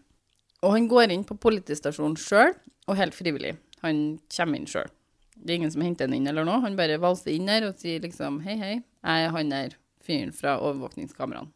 [0.63, 2.53] Og han går inn på politistasjonen sjøl,
[2.87, 3.57] og helt frivillig.
[3.83, 4.91] Han kommer inn sjøl.
[5.33, 6.61] Det er ingen som henter han inn eller noe.
[6.63, 10.31] Han bare valser inn der og sier liksom hei, hei, jeg er han der fyren
[10.35, 11.51] fra overvåkningskameraene.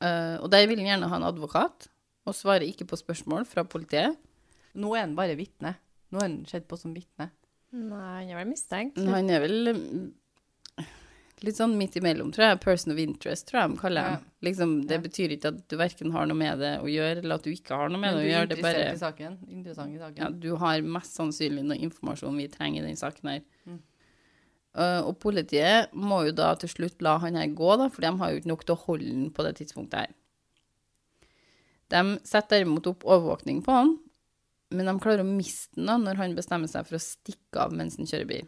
[0.00, 1.90] Uh, og der vil han gjerne ha en advokat,
[2.24, 4.16] og svarer ikke på spørsmål fra politiet.
[4.80, 5.74] Nå er han bare vitne.
[6.12, 7.30] Nå er han sett på som vitne.
[7.70, 8.98] Nei, han er vel mistenkt.
[8.98, 9.72] Han er vel
[11.44, 12.60] litt sånn midt imellom, tror jeg.
[12.60, 14.16] Person of interest, tror jeg de kaller Ja.
[14.42, 15.00] Liksom, det Ja.
[15.04, 17.76] betyr ikke at du verken har noe med det å gjøre, eller at du ikke
[17.76, 18.48] har noe med det å gjøre.
[18.48, 19.38] Det er bare i saken.
[19.50, 20.16] Interessant i saken.
[20.18, 23.42] ja, du har mest sannsynlig noe informasjon vi trenger i den saken her.
[23.66, 23.80] Mm.
[24.76, 28.16] Eh, og politiet må jo da til slutt la han her gå, da, for de
[28.16, 30.14] har jo ikke nok til å holde han på det tidspunktet her.
[31.90, 33.98] De setter derimot opp overvåkning på han,
[34.70, 37.72] men de klarer å miste han da når han bestemmer seg for å stikke av
[37.74, 38.46] mens han kjører bil.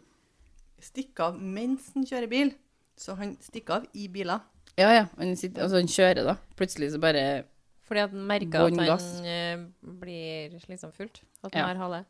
[0.83, 2.53] Stikke av mens han kjører bil.
[2.97, 4.39] Så han stikker av i biler.
[4.77, 5.05] Ja, ja.
[5.17, 6.35] Han, sitter, altså, han kjører, da.
[6.57, 7.43] Plutselig så bare
[7.87, 9.07] Fordi at han merker at han gass.
[9.21, 9.65] eh,
[10.01, 11.21] blir liksom fullt.
[11.43, 11.65] At Ja.
[11.67, 12.05] han har hale.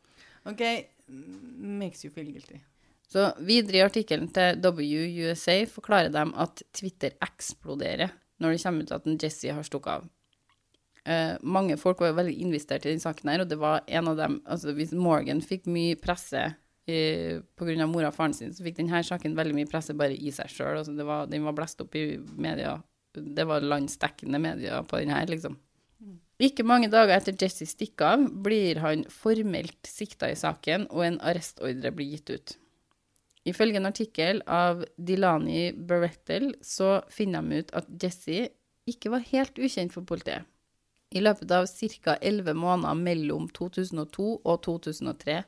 [0.46, 0.62] OK,
[1.08, 2.60] makes you feel guilty.
[3.08, 8.92] Så videre i artikkelen til WUSA forklarer de at Twitter eksploderer når det kommer ut
[8.92, 10.08] at en Jesse har stukket av.
[11.06, 14.16] Uh, mange folk var veldig investert i den saken her, og det var en av
[14.16, 16.54] dem Altså hvis Morgan fikk mye presse
[16.86, 17.86] pga.
[17.86, 20.80] mora og faren sin, så fikk denne saken veldig mye presse bare i seg sjøl.
[20.80, 20.92] Altså
[21.30, 22.76] den var blåst opp i media.
[23.14, 25.56] Det var landsdekkende media på den her, liksom.
[26.42, 31.20] Ikke mange dager etter Jesse stikker av, blir han formelt sikta i saken, og en
[31.22, 32.56] arrestordre blir gitt ut.
[33.46, 38.48] Ifølge en artikkel av Dilani Berettel så finner de ut at Jesse
[38.88, 40.48] ikke var helt ukjent for politiet.
[41.14, 42.16] I løpet av ca.
[42.18, 45.44] 11 måneder mellom 2002 og 2003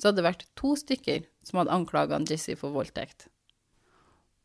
[0.00, 3.28] så hadde det vært to stykker som hadde anklaga Jesse for voldtekt.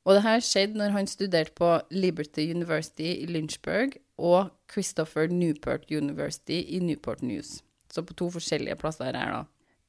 [0.06, 5.90] Og det her skjedde når han studerte på Liberty University i Lynchburg og Christopher Newport
[5.90, 7.64] University i Newport News.
[7.90, 9.42] Så på to forskjellige plasser her, da.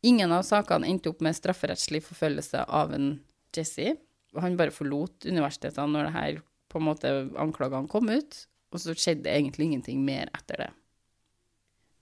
[0.06, 3.16] Ingen av sakene endte opp med strafferettslig forfølgelse av en
[3.56, 3.96] Jesse.
[4.36, 6.40] Han bare forlot universitetene når det her
[6.72, 8.40] på en måte anklagene kom ut,
[8.72, 10.70] og så skjedde egentlig ingenting mer etter det.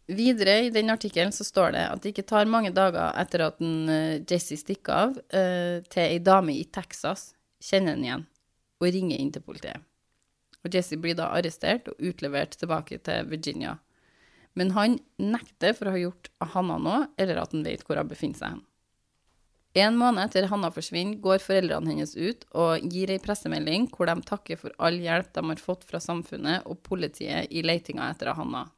[0.07, 3.61] Videre i den artikkelen så står det at det ikke tar mange dager etter at
[3.65, 8.27] en, eh, Jesse stikker av, uh, til ei dame i Texas kjenner han igjen
[8.83, 9.81] og ringer inn til politiet.
[10.65, 13.79] Og Jesse blir da arrestert og utlevert tilbake til Virginia.
[14.55, 18.09] Men han nekter for å ha gjort Hanna noe, eller at han vet hvor hun
[18.09, 18.61] befinner seg.
[19.75, 24.21] En måned etter Hanna forsvinner, går foreldrene hennes ut og gir ei pressemelding hvor de
[24.23, 28.69] takker for all hjelp de har fått fra samfunnet og politiet i letinga etter Hanna.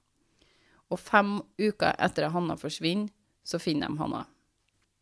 [0.93, 3.11] Og fem uker etter at Hanna forsvinner,
[3.47, 4.25] så finner de Hanna.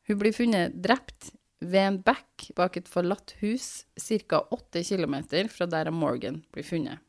[0.09, 1.33] Hun blir funnet drept
[1.65, 4.43] ved en bekk bak et forlatt hus ca.
[4.53, 5.17] 8 km
[5.49, 7.01] fra der Morgan blir funnet.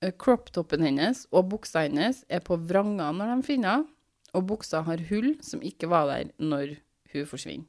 [0.00, 3.96] Crop-toppen hennes og buksa hennes er på vranga når de finner henne,
[4.32, 6.76] og buksa har hull som ikke var der når
[7.12, 7.66] hun forsvinner.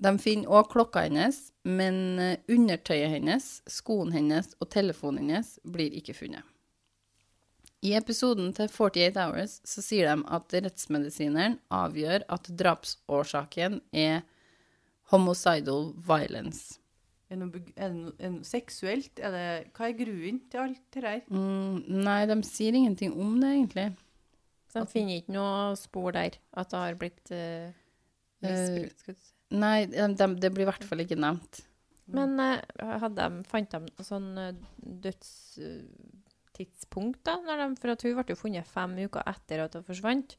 [0.00, 5.92] De finner også klokka hennes, men eh, undertøyet hennes, skoene hennes og telefonen hennes blir
[5.96, 6.44] ikke funnet.
[7.80, 14.20] I episoden til 48 Hours så sier de at rettsmedisineren avgjør at drapsårsaken er
[15.12, 16.76] homicidal violence.
[17.30, 19.22] Er det noe, er det noe, er det noe seksuelt?
[19.22, 21.24] Er det, hva er grunnen til alt det der?
[21.30, 23.88] Mm, nei, de sier ingenting om det, egentlig.
[24.70, 27.72] Så de finner ikke noe spor der at det har blitt uh,
[28.44, 29.08] misbrukt.
[29.08, 29.56] Uh.
[29.62, 31.64] Nei, de, de, det blir i hvert fall ikke nevnt.
[32.12, 32.58] Men uh,
[33.06, 34.10] hadde de, fant de
[35.08, 35.32] døds...
[35.56, 35.86] sånn
[36.60, 37.36] dødstidspunkt, da?
[37.44, 40.36] Når de, for at hun ble jo funnet fem uker etter at hun forsvant.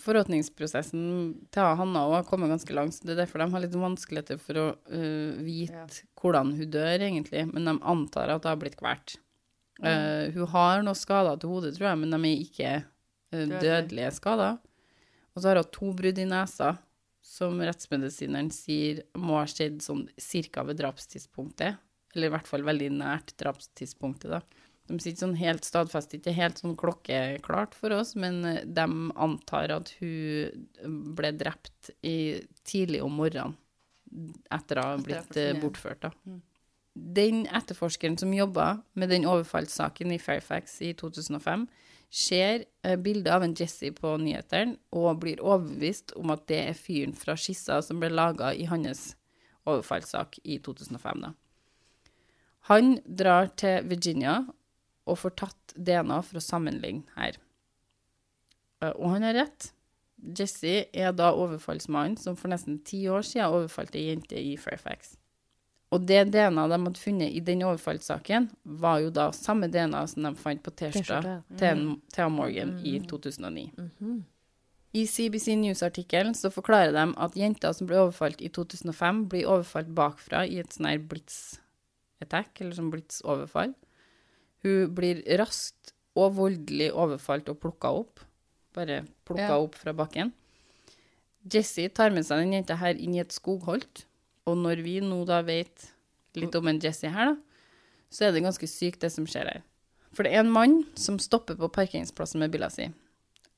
[0.00, 1.04] Forråtningsprosessen
[1.52, 4.40] til Hanna også har kommet ganske langt, så det er derfor de har litt vanskeligheter
[4.40, 5.86] for å uh, vite Ja.
[6.20, 7.46] hvordan hun dør, egentlig.
[7.52, 9.16] Men de antar at det har blitt kvalt.
[9.80, 12.84] Eh, hun har noen skader til hodet, tror jeg, men de er ikke uh,
[13.32, 13.60] Dødelige.
[13.64, 14.58] dødelige skader.
[15.32, 16.74] Og så har hun to brudd i nesa,
[17.24, 21.78] som rettsmedisineren sier må ha skjedd sånn cirka ved drapstidspunktet.
[22.12, 24.42] Eller i hvert fall veldig nært drapstidspunktet, da.
[24.88, 29.74] De sitter sånn helt stadfest, ikke helt sånn klokkeklart for oss, men eh, de antar
[29.74, 33.58] at hun ble drept i, tidlig om morgenen
[34.50, 36.02] etter å ha blitt eh, bortført.
[36.02, 36.10] Da.
[36.26, 36.40] Mm.
[37.20, 41.68] Den etterforskeren som jobba med den overfallssaken i Fairfax i 2005,
[42.10, 46.74] ser bildet bilde av en Jesse på nyhetene og blir overbevist om at det er
[46.74, 49.12] fyren fra skissa som ble laga i hans
[49.62, 51.22] overfallssak i 2005.
[51.22, 51.30] Da.
[52.72, 54.40] Han drar til Virginia
[55.10, 57.36] og får tatt DNA for å sammenligne her.
[58.82, 59.72] Eh, Og han har rett.
[60.36, 65.14] Jesse er da overfallsmannen som for nesten ti år siden overfalt ei jente i Fairfax.
[65.90, 68.44] Og det DNA de hadde funnet i den overfallssaken,
[68.78, 71.80] var jo da samme DNA som de fant på T-skjorta T-skjorte, til
[72.14, 73.64] Thea Morgan i 2009.
[74.92, 79.90] I CBC News-artikkelen så forklarer de at jenta som ble overfalt i 2005, blir overfalt
[79.94, 83.74] bakfra i et sånn her blitz-attack, eller sånn blitz-overfall.
[84.64, 88.20] Hun blir raskt og voldelig overfalt og plukka opp.
[88.76, 89.58] Bare plukka Ja.
[89.58, 90.32] opp fra bakken.
[91.50, 94.04] Jesse tar med seg den jenta her inn i et skogholt,
[94.46, 95.86] og når vi nå da vet
[96.36, 97.36] litt om en Jesse her, da,
[98.10, 99.62] så er det ganske sykt det som skjer her.
[100.12, 102.94] For det er en mann som stopper på parkeringsplassen med bilen sin.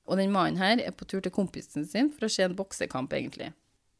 [0.06, 3.12] Og den mannen her er på tur til kompisen sin for å se en boksekamp,
[3.16, 3.52] egentlig.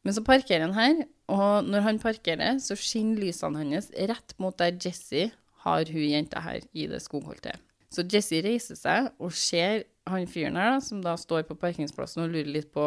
[0.03, 4.55] Men så parkerer han her, og når han parkerer, så skinner lysene hans rett mot
[4.59, 5.31] der Jesse
[5.63, 7.59] har hun jenta her i det skogholtet.
[7.93, 12.31] Så Jesse reiser seg og ser han fyren her, som da står på parkingsplassen og
[12.33, 12.85] lurer litt på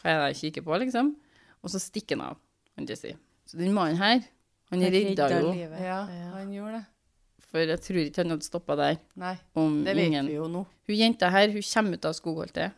[0.00, 1.14] hva er det jeg kikker på, liksom.
[1.64, 2.40] Og så stikker han av,
[2.76, 3.14] han Jesse.
[3.48, 4.20] Så den mannen her,
[4.70, 5.52] han Han redda jo.
[5.54, 6.00] Ja, Ja.
[6.36, 6.84] han gjorde det.
[7.50, 10.48] For jeg tror ikke han hadde stoppa der Nei, om det vet ingen vi jo
[10.50, 10.64] nå.
[10.88, 12.72] Hun jenta her hun kommer ut av skogholtet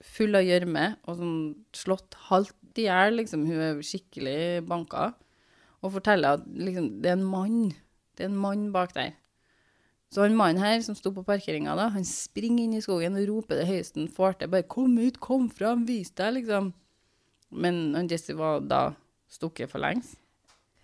[0.00, 1.40] full av gjørme og sånn
[1.76, 3.18] slått halvt i hjel.
[3.20, 3.42] Liksom.
[3.44, 5.10] Hun er skikkelig banka.
[5.82, 7.72] Og forteller at liksom, det er en mann.
[8.20, 9.14] Det er en mann bak der.
[10.12, 13.28] Så han mannen her som sto på parkeringa, da, han springer inn i skogen og
[13.30, 14.50] roper det høyeste han får til.
[14.52, 16.72] Bare 'kom ut, kom fram, vis deg', liksom.
[17.50, 18.92] Men han Jesse var da
[19.30, 20.18] stukket for lengst.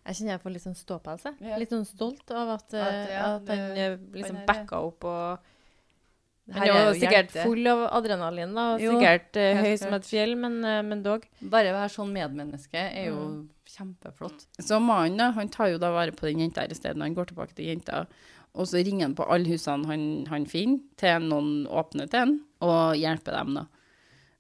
[0.07, 1.25] Jeg kjenner jeg får litt sånn ståpels.
[1.25, 1.35] jeg.
[1.41, 1.59] Ja.
[1.59, 5.39] Litt sånn stolt av at, eh, At, ja, at han eh, liksom backa opp og
[6.55, 7.43] Er er jo sikkert hjerte.
[7.43, 11.03] full av adrenalin, da, og Jo, sikkert uh, høy som et fjell, men, uh, men
[11.03, 11.25] dog.
[11.43, 13.49] Bare å være sånn medmenneske er jo Mm.
[13.67, 14.47] kjempeflott.
[14.63, 17.03] Så mannen da, han tar jo da vare på den jenta her i stedet.
[17.03, 18.07] Han går tilbake til jenta,
[18.55, 22.37] og så ringer han på alle husene han, han finner, til noen åpner til han,
[22.63, 23.67] og hjelper dem da.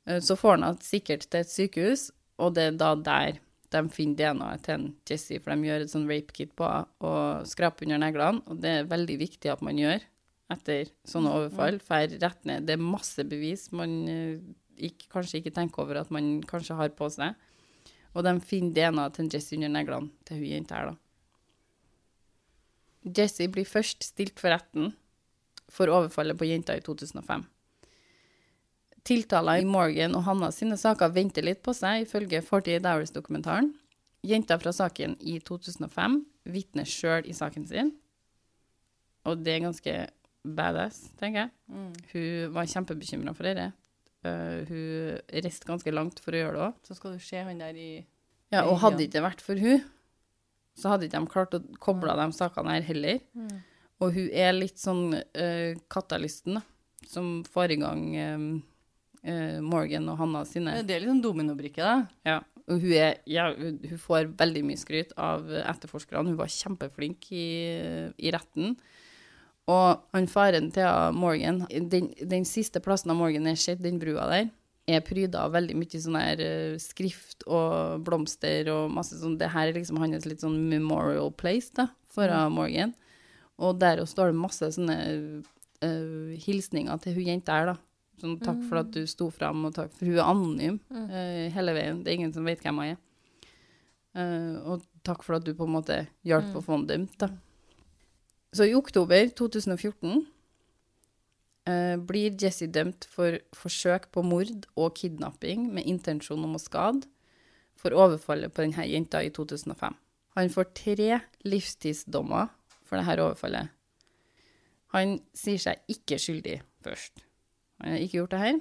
[0.07, 3.39] Eh, Så får han han sikkert til et sykehus, og det er da der
[3.75, 6.87] de finner DNA-et til en Jesse, for de gjør et sånn rape kit på henne
[7.01, 10.01] og skraper under neglene, og det er veldig viktig at man gjør
[10.53, 12.67] etter sånne overfall, for rett ned.
[12.69, 14.37] Det er masse bevis man eh,
[14.77, 17.35] ikke, kanskje ikke tenker over at man kanskje har på seg.
[18.17, 21.01] Og de finner DNA til Jesse under neglene til hun jenta her, da.
[23.17, 24.95] Jesse blir først stilt for retten
[25.71, 27.45] for overfallet på jenta i 2005.
[29.07, 33.71] Tiltaler i Morgan og Hanna sine saker venter litt på seg, ifølge 48 Hours-dokumentaren.
[34.27, 36.19] Jenta fra saken i 2005
[36.51, 37.93] vitner sjøl i saken sin,
[39.27, 39.95] og det er ganske
[40.57, 41.53] badass, tenker jeg.
[41.73, 41.91] Mm.
[42.13, 43.71] Hun var kjempebekymra for dette.
[44.27, 46.79] Uh, hun reiste ganske langt for å gjøre det òg.
[46.87, 47.91] Så skal du se han der i
[48.53, 49.85] Ja, og hadde hadde ikke det vært for hun,
[50.77, 53.21] så hadde ikke de klart å koble de sakene her heller.
[54.03, 56.65] Og hun er litt sånn uh, katalysten, da,
[57.07, 58.03] som får i gang
[58.37, 58.51] um,
[59.23, 60.83] uh, Morgan og Hanna sine.
[60.85, 61.97] Det er litt sånn dominobrikke, da.
[62.29, 66.33] Ja, og hun, er, ja, hun får veldig mye skryt av etterforskerne.
[66.33, 67.47] Hun var kjempeflink i,
[68.19, 68.75] i retten.
[69.67, 74.29] Og han faren til Morgan, den, den siste plassen av Morgan er sett, den brua
[74.31, 74.53] der,
[74.87, 79.35] er pryda av veldig mye sånn her eh, skrift og blomster og masse sånn.
[79.41, 82.55] Det her er liksom hans litt sånn memorial place da, for Mm.
[82.55, 82.95] Morgan.
[83.59, 84.97] Og der også står det masse sånne
[85.83, 87.77] uh, hilsninger til hun jenta her, da.
[88.21, 91.75] Sånn takk for at du sto fram, og takk for hun er anonym eh, hele
[91.77, 91.99] veien.
[92.05, 93.01] Det er ingen som vet hvem hun er.
[94.17, 97.29] Uh, og takk for at du på en måte hjalp å få ham dømt, da.
[98.57, 100.23] Så i oktober 2014
[101.69, 107.05] eh, blir Jesse dømt for forsøk på mord og kidnapping med intensjon om å skade
[107.77, 109.99] for overfallet på denne jenta i 2005.
[110.39, 112.49] Han får tre livstidsdommer
[112.87, 113.73] for dette overfallet.
[114.97, 117.27] Han sier seg ikke skyldig først.
[117.83, 118.61] Han har ikke gjort det her.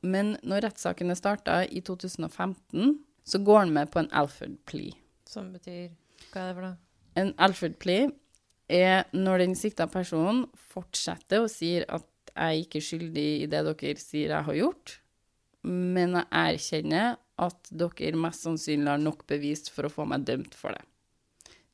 [0.00, 4.96] Men når rettssakene starta i 2015, så går han med på en Alfred plea.
[5.28, 5.94] Som betyr
[6.32, 6.76] Hva er det for noe?
[7.20, 8.10] En Alfred plea
[8.70, 13.62] er når den sikta personen fortsetter og sier at jeg er ikke skyldig i det
[13.66, 14.94] dere sier jeg har gjort,
[15.66, 20.54] men jeg erkjenner at dere mest sannsynlig har nok bevis for å få meg dømt
[20.56, 20.84] for det.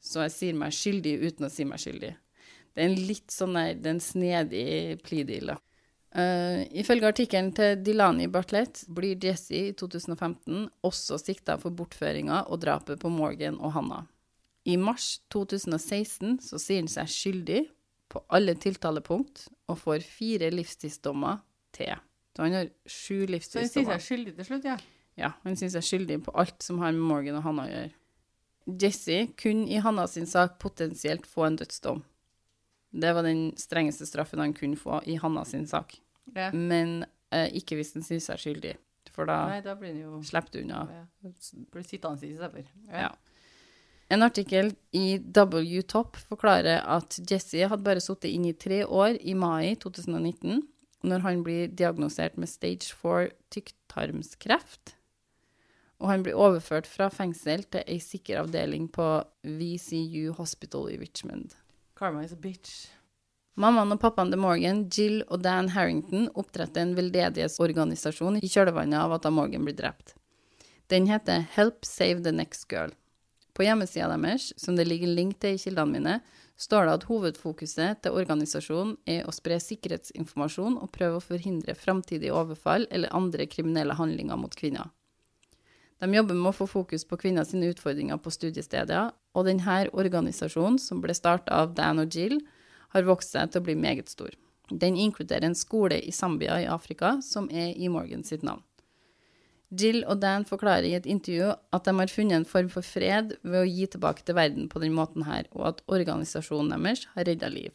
[0.00, 2.12] Så jeg sier meg skyldig uten å si meg skyldig.
[2.76, 4.66] Det er en litt sånn der, det er en snedig
[5.06, 5.60] plea deal, da.
[6.16, 12.62] Uh, ifølge artikkelen til Dilani Bartlett blir Jesse i 2015 også sikta for bortføringa og
[12.62, 13.98] drapet på Morgan og Hanna.
[14.66, 17.62] I mars 2016 så sier han seg skyldig
[18.10, 21.40] på alle tiltalepunkt og får fire livstidsdommer
[21.76, 21.94] til.
[22.36, 24.76] Så han har sju Så han sier seg skyldig til slutt, ja.
[25.16, 27.94] Ja, han sier seg skyldig på alt som har med Morgan og Hanna å gjøre.
[28.82, 32.02] Jesse kunne i Hanna sin sak potensielt få en dødsdom.
[32.96, 35.96] Det var den strengeste straffen han kunne få i Hanna sin sak.
[36.34, 36.50] ja.
[36.52, 38.74] Men eh, ikke hvis han sier seg skyldig,
[39.14, 40.82] for da Nei, da blir han jo slipper du unna.
[40.92, 41.30] ja.
[41.72, 42.66] Blir sittende i stedet.
[42.90, 43.14] Ja.
[44.08, 49.18] En artikkel i W Top forklarer at Jesse hadde bare sittet inne i tre år
[49.18, 50.60] i mai 2019,
[51.06, 54.94] når han blir diagnosert med stage 4 tykktarmskreft.
[55.98, 59.06] Og han blir overført fra fengsel til ei sikker avdeling på
[59.42, 61.56] VCU Hospital i Richmond.
[61.96, 62.92] Karma is a bitch.
[63.56, 69.16] Mammaen og pappaen til Morgan, Jill og Dan Harrington, oppdretter en veldedighetsorganisasjon i kjølvannet av
[69.16, 70.12] at Morgan blir drept.
[70.92, 72.92] Den heter Help Save the Next Girl.
[73.56, 76.16] På hjemmesida deres, som det ligger link til i kildene mine,
[76.60, 82.36] står det at hovedfokuset til organisasjonen er å spre sikkerhetsinformasjon og prøve å forhindre framtidige
[82.36, 84.92] overfall eller andre kriminelle handlinger mot kvinner.
[85.96, 91.00] De jobber med å få fokus på kvinners utfordringer på studiesteder, og denne organisasjonen, som
[91.00, 92.42] ble starta av Dan og Jill,
[92.92, 94.36] har vokst seg til å bli meget stor.
[94.68, 98.60] Den inkluderer en skole i Zambia i Afrika, som er i Morgan sitt navn.
[99.74, 103.34] Jill og Dan forklarer i et intervju at de har funnet en form for fred
[103.42, 107.26] ved å gi tilbake til verden på den måten her, og at organisasjonen deres har
[107.26, 107.74] redda liv.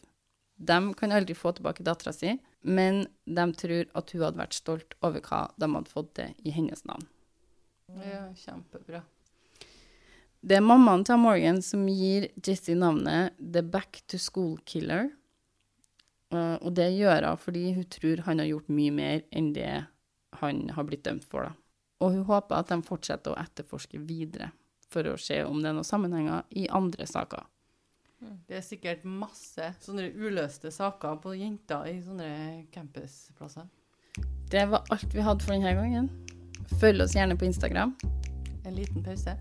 [0.56, 4.96] De kan aldri få tilbake dattera si, men de tror at hun hadde vært stolt
[5.02, 7.08] over hva de hadde fått til i hennes navn.
[8.06, 9.02] Ja, kjempebra.
[10.42, 15.12] Det er mammaen til Morgan som gir Jesse navnet The Back to School Killer.
[16.32, 19.84] Uh, og det gjør hun fordi hun tror han har gjort mye mer enn det
[20.40, 21.50] han har blitt dømt for.
[21.50, 21.61] Da.
[22.02, 24.52] Og hun håper at de fortsetter å etterforske videre
[24.92, 27.46] for å se om det er noen sammenhenger i andre saker.
[28.22, 32.32] Det er sikkert masse sånne uløste saker på jenter i sånne
[32.74, 33.70] campusplasser.
[34.52, 36.10] Det var alt vi hadde for denne gangen.
[36.82, 37.96] Følg oss gjerne på Instagram.
[38.68, 39.38] En liten pause.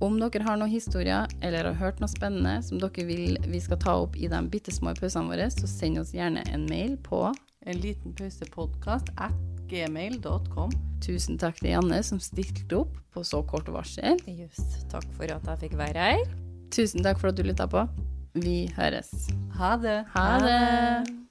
[0.00, 3.80] Om dere har noen historier eller har hørt noe spennende som dere vil vi skal
[3.82, 7.26] ta opp i de bitte små pausene våre, så send oss gjerne en mail på
[7.68, 10.74] En liten pausepodkast at gmail.com.
[11.04, 14.18] Tusen takk til Janne som stilte opp på så kort varsel.
[14.26, 16.36] Just, takk for at jeg fikk være her.
[16.74, 17.86] Tusen takk for at du lytta på.
[18.38, 19.14] Vi høres.
[19.58, 20.02] Ha det.
[20.14, 21.27] Ha det!